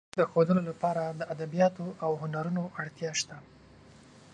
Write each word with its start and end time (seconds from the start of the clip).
د 0.01 0.03
کلتور 0.07 0.19
د 0.19 0.21
ښودلو 0.31 0.61
لپاره 0.69 1.03
د 1.19 1.21
ادبیاتو 1.33 1.85
او 2.05 2.11
هنرونو 2.21 2.63
اړتیا 2.81 3.11
شته. 3.19 3.37